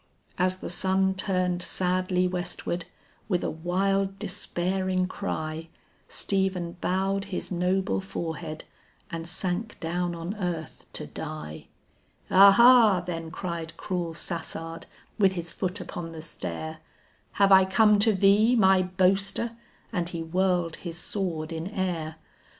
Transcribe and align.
As 0.39 0.57
the 0.57 0.69
sun 0.71 1.13
turned 1.13 1.61
sadly 1.61 2.27
westward, 2.27 2.85
with 3.29 3.43
a 3.43 3.51
wild 3.51 4.17
despairing 4.17 5.05
cry, 5.07 5.67
Stephen 6.07 6.71
bowed 6.81 7.25
his 7.25 7.51
noble 7.51 8.01
forehead 8.01 8.63
and 9.11 9.27
sank 9.27 9.79
down 9.79 10.15
on 10.15 10.33
earth 10.37 10.87
to 10.93 11.05
die. 11.05 11.67
"Ah 12.31 12.51
ha!" 12.51 13.01
then 13.01 13.29
cried 13.29 13.77
cruel 13.77 14.15
Sassard 14.15 14.87
with 15.19 15.33
his 15.33 15.51
foot 15.51 15.79
upon 15.79 16.13
the 16.13 16.23
stair, 16.23 16.79
"Have 17.33 17.51
I 17.51 17.63
come 17.63 17.99
to 17.99 18.11
thee, 18.11 18.55
my 18.55 18.81
boaster?" 18.81 19.51
and 19.93 20.09
he 20.09 20.23
whirled 20.23 20.77
his 20.77 20.97
sword 20.97 21.51
in 21.51 21.67
air. 21.67 22.15